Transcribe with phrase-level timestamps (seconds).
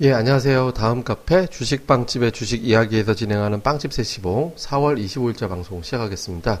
[0.00, 0.74] 예, 안녕하세요.
[0.74, 6.60] 다음 카페 주식빵집의 주식 이야기에서 진행하는 빵집 세시봉 4월 25일자 방송 시작하겠습니다.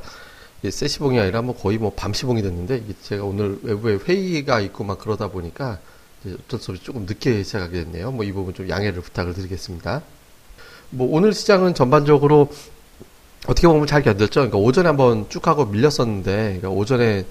[0.64, 5.28] 예, 세시봉이 아니라 뭐 거의 뭐 밤시봉이 됐는데 제가 오늘 외부에 회의가 있고 막 그러다
[5.28, 5.78] 보니까
[6.26, 8.10] 어쩔 수 없이 조금 늦게 시작하게 됐네요.
[8.10, 10.02] 뭐 이 부분 좀 양해를 부탁을 드리겠습니다.
[10.90, 12.50] 뭐 오늘 시장은 전반적으로
[13.46, 14.32] 어떻게 보면 잘 견뎠죠.
[14.34, 17.24] 그러니까 오전에 한번 쭉 하고 밀렸었는데 그러니까 오전에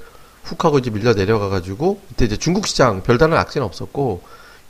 [0.43, 4.21] 훅 하고 이제 밀려 내려가가지고 이때 이제 중국 시장 별다른 악재는 없었고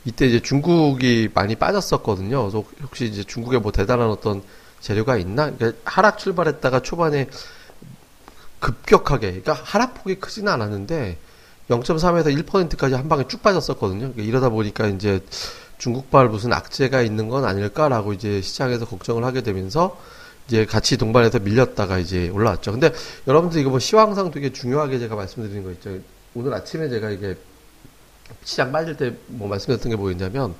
[0.08, 2.40] 이때 이제 중국이 많이 빠졌었거든요.
[2.40, 4.42] 그래서 혹시 이제 중국에 뭐 대단한 어떤
[4.80, 5.50] 재료가 있나?
[5.50, 7.28] 그러니까 하락 출발했다가 초반에
[8.58, 11.18] 급격하게, 그러니까 하락폭이 크지는 않았는데
[11.68, 13.98] 0.3에서 1%까지 한 방에 쭉 빠졌었거든요.
[14.12, 15.20] 그러니까 이러다 보니까 이제
[15.76, 20.00] 중국발 무슨 악재가 있는 건 아닐까라고 이제 시장에서 걱정을 하게 되면서
[20.46, 22.72] 이제 같이 동반해서 밀렸다가 이제 올라왔죠.
[22.72, 22.94] 근데
[23.26, 25.98] 여러분들 이거 뭐 시황상 되게 중요하게 제가 말씀드리는 거 있죠.
[26.34, 27.36] 오늘 아침에 제가 이게
[28.44, 30.54] 시장 빠질 때 뭐 말씀드렸던 게 뭐였냐면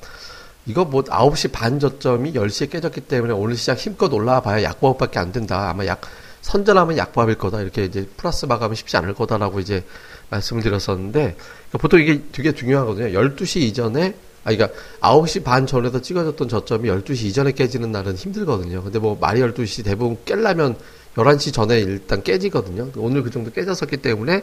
[0.66, 5.32] 이거 뭐 9시 반 저점이 10시에 깨졌기 때문에 오늘 시장 힘껏 올라와 봐야 약보합밖에 안
[5.32, 5.70] 된다.
[5.70, 6.02] 아마 약
[6.42, 7.62] 선전하면 약보합일 거다.
[7.62, 9.84] 이렇게 이제 플러스 마감이 쉽지 않을 거다라고 이제
[10.30, 13.18] 말씀을 드렸었는데 그러니까 보통 이게 되게 중요하거든요.
[13.18, 18.82] 12시 이전에 아, 그러니까 9시 반 전에서 찍어졌던 저점이 12시 이전에 깨지는 날은 힘들거든요.
[18.82, 20.76] 근데 뭐 말이 12시 대부분 깰려면
[21.16, 22.90] 11시 전에 일단 깨지거든요.
[22.96, 24.42] 오늘 그 정도 깨졌었기 때문에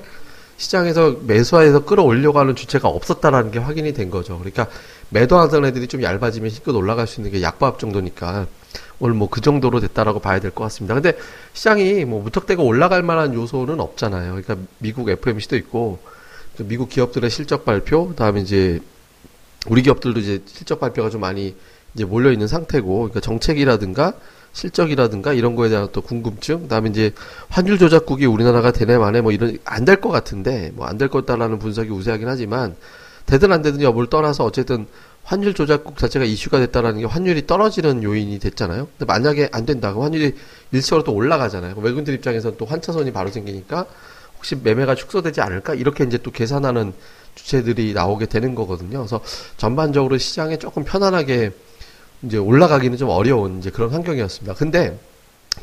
[0.57, 4.37] 시장에서 매수해서 끌어올려고 하는 주체가 없었다라는 게 확인이 된 거죠.
[4.37, 4.67] 그러니까
[5.09, 8.47] 매도 하던 애들이 좀 얇아지면 힘껏 올라갈 수 있는 게 약보합 정도니까
[8.99, 10.93] 오늘 뭐 그 정도로 됐다라고 봐야 될 것 같습니다.
[10.93, 11.17] 근데
[11.53, 14.41] 시장이 뭐 무턱대고 올라갈 만한 요소는 없잖아요.
[14.41, 15.99] 그러니까 미국 FMC도 있고
[16.59, 18.79] 미국 기업들의 실적 발표, 그다음에 이제
[19.67, 21.55] 우리 기업들도 이제 실적 발표가 좀 많이
[21.93, 24.13] 이제 몰려 있는 상태고, 그러니까 정책이라든가
[24.55, 27.11] 실적이라든가 이런 거에 대한 또 궁금증, 그다음에 이제
[27.49, 31.89] 환율 조작국이 우리나라가 되네 만에 뭐 이런 안 될 것 같은데 뭐 안될 거다라는 분석이
[31.89, 32.75] 우세하긴 하지만
[33.25, 34.87] 되든 안 되든 여부를 떠나서 어쨌든
[35.23, 38.87] 환율 조작국 자체가 이슈가 됐다라는 게 환율이 떨어지는 요인이 됐잖아요.
[38.97, 40.33] 근데 만약에 안 된다, 그 환율이
[40.71, 41.75] 일시적으로 또 올라가잖아요.
[41.77, 43.85] 외국인들 입장에서는 또 환차선이 바로 생기니까
[44.37, 46.93] 혹시 매매가 축소되지 않을까 이렇게 이제 또 계산하는
[47.33, 48.99] 주체들이 나오게 되는 거거든요.
[48.99, 49.19] 그래서
[49.57, 51.51] 전반적으로 시장에 조금 편안하게
[52.25, 54.55] 이제 올라가기는 좀 어려운 이제 그런 환경이었습니다.
[54.55, 54.97] 근데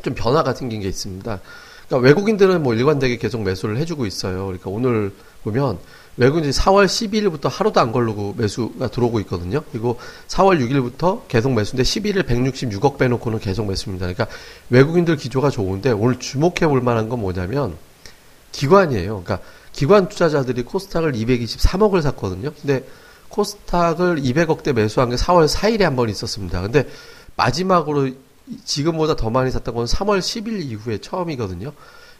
[0.01, 1.39] 좀 변화가 생긴 게 있습니다.
[1.87, 4.45] 그러니까 외국인들은 뭐 일관되게 계속 매수를 해주고 있어요.
[4.45, 5.11] 그러니까 오늘
[5.43, 5.77] 보면
[6.17, 9.61] 외국인들이 4월 12일부터 하루도 안 걸르고 매수가 들어오고 있거든요.
[9.71, 14.05] 그리고 4월 6일부터 계속 매수인데 11일 166억 빼놓고는 계속 매수입니다.
[14.05, 14.27] 그러니까
[14.69, 17.75] 외국인들 기조가 좋은데 오늘 주목해 볼 만한 건 뭐냐면
[18.51, 19.23] 기관이에요.
[19.23, 19.39] 그러니까
[19.71, 22.51] 기관 투자자들이 코스닥을 223억을 샀거든요.
[22.61, 22.85] 근데
[23.33, 26.61] 코스닥을 200억대 매수한 게 4월 4일에 한 번 있었습니다.
[26.61, 26.87] 근데
[27.35, 28.11] 마지막으로
[28.63, 31.71] 지금보다 더 많이 샀던 건 3월 10일 이후에 처음이거든요.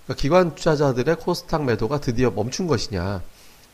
[0.05, 3.21] 그러니까 기관 투자자들의 코스닥 매도가 드디어 멈춘 것이냐.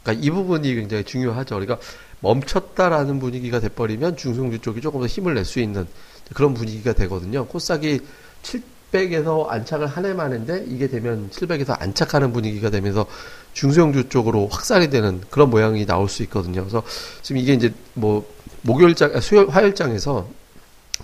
[0.03, 1.55] 그러니까 이 부분이 굉장히 중요하죠.
[1.55, 1.77] 그러니까
[2.19, 5.87] 멈췄다라는 분위기가 돼버리면 중성주 쪽이 조금 더 힘을 낼 수 있는
[6.33, 7.45] 그런 분위기가 되거든요.
[7.47, 8.01] 코스닥이
[8.91, 13.05] 700에서 안착을 한 해 만인데 이게 되면 700에서 안착하는 분위기가 되면서
[13.53, 16.61] 중소형주 쪽으로 확산이 되는 그런 모양이 나올 수 있거든요.
[16.61, 16.83] 그래서
[17.21, 18.25] 지금 이게 이제 뭐
[18.61, 20.27] 목요일장, 아, 수요일, 화요일장에서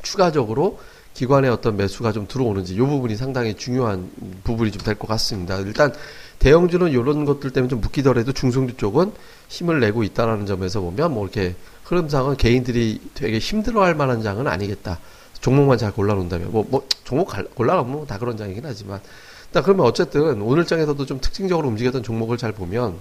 [0.01, 0.79] 추가적으로
[1.13, 4.09] 기관의 어떤 매수가 좀 들어오는지 이 부분이 상당히 중요한
[4.43, 5.57] 부분이 좀 될 것 같습니다.
[5.59, 5.93] 일단
[6.39, 9.13] 대형주는 이런 것들 때문에 좀 묶이더라도 중성주 쪽은
[9.47, 14.99] 힘을 내고 있다라는 점에서 보면 뭐 이렇게 흐름상은 개인들이 되게 힘들어할 만한 장은 아니겠다.
[15.45, 18.99] 종목만 잘 골라놓는다면 뭐, 뭐 종목 골라놓으면 다 그런 장이긴 하지만
[19.53, 22.95] 자, 그러면 어쨌든 오늘 장에서도 좀 특징적으로 움직였던 종목을 잘 보면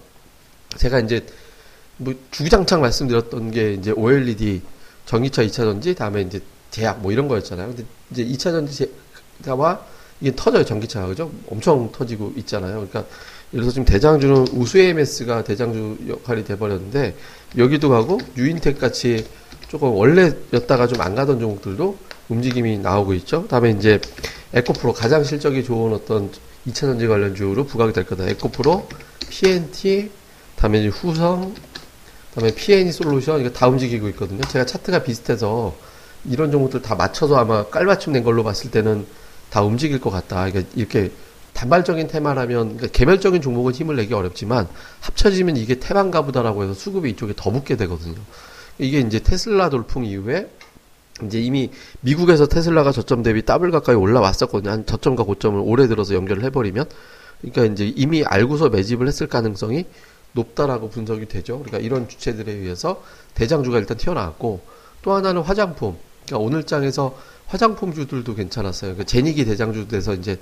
[0.76, 1.24] 제가 이제
[1.96, 4.60] 뭐 주구장창 말씀드렸던 게 이제 OLED
[5.06, 6.40] 전기차 2차 전지 다음에 이제
[6.70, 7.68] 제약 뭐 이런 거였잖아요.
[7.68, 9.86] 근데 이제 2차 전지가
[10.20, 11.32] 이게 터져요 전기차가 그죠?
[11.48, 12.74] 엄청 터지고 있잖아요.
[12.74, 13.06] 그러니까
[13.54, 17.16] 예를 들어서 지금 대장주는 우수 AMS가 대장주 역할이 돼버렸는데
[17.56, 19.26] 여기도 가고 유인텍 같이
[19.68, 21.96] 조금 원래였다가 좀 안 가던 종목들도
[22.28, 23.46] 움직임이 나오고 있죠.
[23.48, 24.00] 다음에 이제
[24.52, 26.30] 에코프로 가장 실적이 좋은 어떤
[26.66, 28.28] 2차 전지 관련주로 부각이 될 거다.
[28.28, 28.88] 에코프로,
[29.28, 30.10] PNT,
[30.56, 31.54] 다음에 후성,
[32.34, 34.40] 다음에 PNE 솔루션 이거 다 움직이고 있거든요.
[34.42, 35.74] 제가 차트가 비슷해서
[36.24, 39.06] 이런 종목들 다 맞춰서 아마 깔맞춤 된 걸로 봤을 때는
[39.50, 40.50] 다 움직일 것 같다.
[40.50, 41.12] 그러니까 이렇게
[41.52, 44.66] 단발적인 테마라면 그러니까 개별적인 종목은 힘을 내기 어렵지만
[45.00, 48.16] 합쳐지면 이게 테마인가 보다라고 해서 수급이 이쪽에 더 붙게 되거든요.
[48.78, 50.48] 이게 이제 테슬라 돌풍 이후에
[51.26, 54.70] 이제 이미 미국에서 테슬라가 저점 대비 더블 가까이 올라왔었거든요.
[54.70, 56.86] 한 저점과 고점을 올해 들어서 연결을 해버리면.
[57.40, 59.86] 그러니까 이제 이미 알고서 매집을 했을 가능성이
[60.32, 61.58] 높다라고 분석이 되죠.
[61.60, 63.02] 그러니까 이런 주체들에 의해서
[63.34, 64.60] 대장주가 일단 튀어나왔고
[65.02, 65.96] 또 하나는 화장품.
[66.26, 67.16] 그러니까 오늘 장에서
[67.46, 68.92] 화장품주들도 괜찮았어요.
[68.94, 70.38] 그러니까 제닉이 대장주 돼서 이제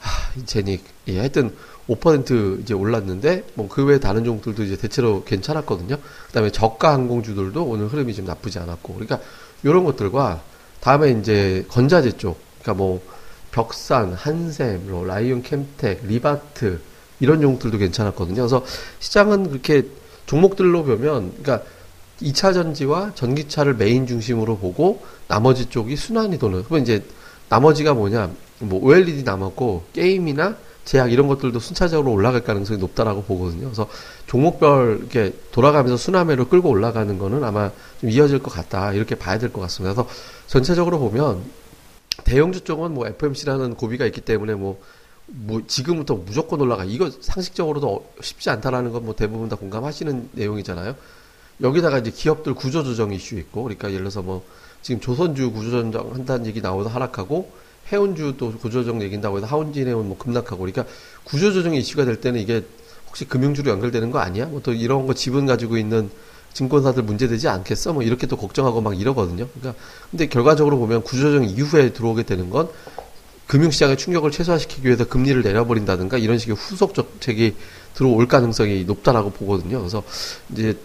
[0.00, 1.54] 하, 제닉 예, 하여튼
[1.88, 5.96] 5% 이제 올랐는데 뭐 그 외 다른 종목들도 이제 대체로 괜찮았거든요.
[6.26, 9.20] 그다음에 저가 항공주들도 오늘 흐름이 좀 나쁘지 않았고 그러니까
[9.62, 10.42] 이런 것들과
[10.80, 13.00] 다음에 이제 건자재 쪽, 그러니까 뭐
[13.52, 16.80] 벽산, 한샘, 뭐 라이온켐텍, 리바트
[17.20, 18.36] 이런 종목들도 괜찮았거든요.
[18.36, 18.64] 그래서
[18.98, 19.86] 시장은 그렇게
[20.26, 21.62] 종목들로 보면, 그러니까
[22.20, 26.64] 2차 전지와 전기차를 메인 중심으로 보고 나머지 쪽이 순환이 도는.
[26.64, 27.04] 그러면 이제
[27.48, 28.30] 나머지가 뭐냐,
[28.60, 33.64] 뭐 OLED 남았고 게임이나 제약 이런 것들도 순차적으로 올라갈 가능성이 높다라고 보거든요.
[33.66, 33.88] 그래서
[34.26, 37.70] 종목별 이렇게 돌아가면서 순환매로 끌고 올라가는 거는 아마
[38.00, 39.94] 좀 이어질 것 같다 이렇게 봐야 될 것 같습니다.
[39.94, 40.08] 그래서
[40.48, 41.42] 전체적으로 보면
[42.24, 44.80] 대형주 쪽은 뭐 FMC라는 고비가 있기 때문에 뭐,
[45.26, 50.94] 뭐 지금부터 무조건 올라가 이거 상식적으로도 쉽지 않다라는 건 뭐 대부분 다 공감하시는 내용이잖아요.
[51.60, 54.44] 여기다가 이제 기업들 구조조정 이슈 있고 그러니까 예를 들어서 뭐
[54.82, 57.50] 지금 조선주 구조조정 한다는 얘기 나오다 하락하고
[57.90, 60.84] 해운주도 구조조정 얘긴다고 해서 하운진 해운 뭐 급락하고 그러니까
[61.24, 62.64] 구조조정 이슈가 될 때는 이게
[63.08, 64.46] 혹시 금융주로 연결되는 거 아니야?
[64.46, 66.10] 뭐 또 이런 거 지분 가지고 있는
[66.54, 67.92] 증권사들 문제되지 않겠어?
[67.92, 69.48] 뭐 이렇게 또 걱정하고 막 이러거든요.
[69.48, 69.80] 그러니까
[70.10, 72.68] 근데 결과적으로 보면 구조조정 이후에 들어오게 되는 건
[73.46, 77.54] 금융시장의 충격을 최소화시키기 위해서 금리를 내려버린다든가 이런 식의 후속 정책이
[77.94, 79.78] 들어올 가능성이 높다라고 보거든요.
[79.78, 80.02] 그래서
[80.52, 80.78] 이제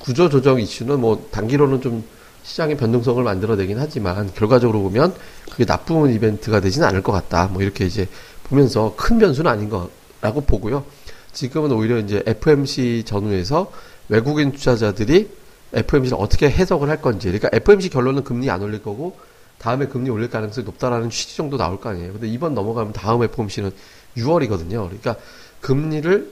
[0.00, 2.04] 구조조정 이슈는 뭐 단기로는 좀
[2.44, 5.14] 시장의 변동성을 만들어내긴 하지만 결과적으로 보면
[5.50, 7.48] 그게 나쁜 이벤트가 되지는 않을 것 같다.
[7.48, 8.06] 뭐 이렇게 이제
[8.44, 10.84] 보면서 큰 변수는 아닌 거라고 보고요.
[11.32, 13.72] 지금은 오히려 이제 FMC 전후에서
[14.08, 15.30] 외국인 투자자들이
[15.72, 17.28] FMC를 어떻게 해석을 할 건지.
[17.28, 19.16] 그러니까 FMC 결론은 금리 안 올릴 거고
[19.58, 22.12] 다음에 금리 올릴 가능성이 높다라는 취지 정도 나올 거 아니에요.
[22.12, 23.72] 근데 이번 넘어가면 다음 FOMC는
[24.18, 24.86] 6월이거든요.
[24.86, 25.16] 그러니까
[25.60, 26.30] 금리를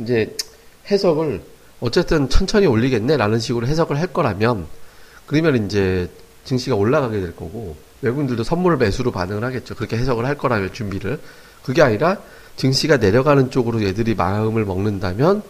[0.00, 0.36] 이제
[0.90, 1.40] 해석을
[1.80, 4.66] 어쨌든 천천히 올리겠네라는 식으로 해석을 할 거라면
[5.30, 6.10] 그러면 이제
[6.44, 9.76] 증시가 올라가게 될 거고 외국인들도 선물 매수로 반응을 하겠죠.
[9.76, 11.20] 그렇게 해석을 할 거라면 준비를
[11.62, 12.16] 그게 아니라
[12.56, 15.44] 증시가 내려가는 쪽으로 얘들이 마음을 먹는다면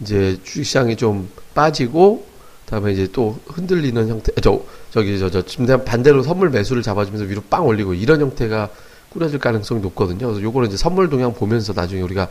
[0.00, 2.28] 이제 주식시장이 좀 빠지고
[2.66, 4.62] 다음에 이제 또 흔들리는 형태 저
[4.92, 8.70] 저기 저저 지금 반대로 선물 매수를 잡아주면서 위로 빵 올리고 이런 형태가
[9.10, 10.28] 꾸려질 가능성이 높거든요.
[10.28, 12.28] 그래서 요거는 이제 선물 동향 보면서 나중에 우리가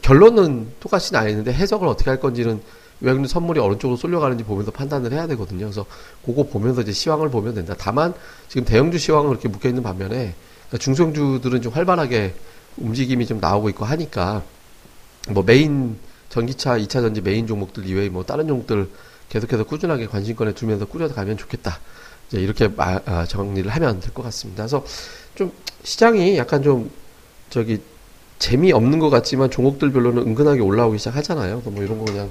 [0.00, 2.62] 결론은 똑같이 나 있는데 해석을 어떻게 할 건지는
[3.00, 5.66] 외국인 선물이 어느 쪽으로 쏠려가는지 보면서 판단을 해야 되거든요.
[5.66, 5.84] 그래서
[6.24, 7.74] 그거 보면서 이제 시황을 보면 된다.
[7.78, 8.14] 다만
[8.48, 10.34] 지금 대형주 시황은 그렇게 묶여 있는 반면에
[10.68, 12.34] 그러니까 중소형주들은 좀 활발하게
[12.78, 14.42] 움직임이 좀 나오고 있고 하니까
[15.30, 15.98] 뭐 메인
[16.28, 18.88] 전기차, 2차 전지 메인 종목들 이외에 뭐 다른 종목들
[19.28, 21.78] 계속해서 꾸준하게 관심권에 두면서 꾸려서 가면 좋겠다.
[22.28, 24.64] 이제 이렇게 마, 아, 정리를 하면 될 것 같습니다.
[24.64, 24.84] 그래서
[25.34, 25.52] 좀
[25.84, 26.90] 시장이 약간 좀
[27.50, 27.80] 저기
[28.38, 31.62] 재미없는 것 같지만 종목들별로는 은근하게 올라오기 시작하잖아요.
[31.64, 32.30] 뭐 이런 거 그냥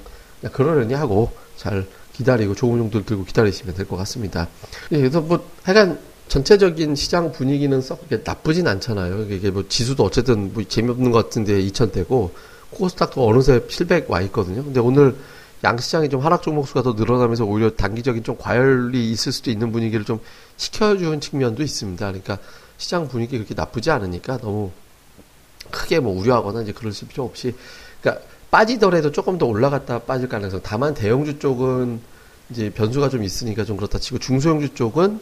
[0.52, 4.48] 그러려니 하고 잘 기다리고 좋은 종들 들고 기다리시면 될 것 같습니다.
[4.92, 9.28] 예, 그래서 뭐 하여간 전체적인 시장 분위기는 썩 나쁘진 않잖아요.
[9.30, 12.32] 이게 뭐 지수도 어쨌든 뭐 재미없는 것 같은데 2000대고
[12.72, 14.64] 코스닥도 어느새 700 와 있거든요.
[14.64, 15.16] 근데 오늘
[15.64, 20.06] 양시장이 좀 하락 종목 수가 더 늘어나면서 오히려 단기적인 좀 과열이 있을 수도 있는 분위기를
[20.06, 20.20] 좀
[20.58, 22.06] 시켜주는 측면도 있습니다.
[22.06, 22.38] 그러니까
[22.78, 24.72] 시장 분위기 그렇게 나쁘지 않으니까 너무
[25.72, 27.56] 크게 뭐 우려하거나 이제 그럴 필요 없이
[28.02, 30.62] 그러니까 빠지더라도 조금 더 올라갔다 빠질 가능성.
[30.64, 32.00] 다만 대형주 쪽은
[32.50, 35.20] 이제 변수가 좀 있으니까 좀 그렇다 치고 중소형주 쪽은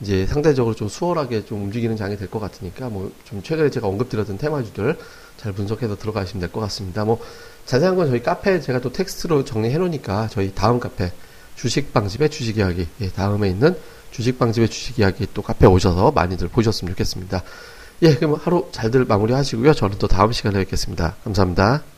[0.00, 4.38] 이제 상대적으로 좀 수월하게 좀 움직이는 장이 될 것 같으니까 뭐 좀 최근에 제가 언급드렸던
[4.38, 4.96] 테마주들
[5.38, 7.04] 잘 분석해서 들어가시면 될 것 같습니다.
[7.04, 7.18] 뭐
[7.66, 11.10] 자세한 건 저희 카페 제가 또 텍스트로 정리해 놓으니까 저희 다음 카페
[11.56, 13.76] 주식방집의 주식 이야기 예, 다음에 있는
[14.12, 17.42] 주식방집의 주식 이야기 또 카페 오셔서 많이들 보셨으면 좋겠습니다.
[18.02, 19.74] 예, 그럼 하루 잘들 마무리 하시고요.
[19.74, 21.16] 저는 또 다음 시간에 뵙겠습니다.
[21.24, 21.97] 감사합니다.